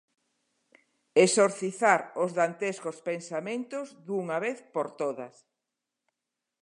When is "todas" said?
5.01-5.35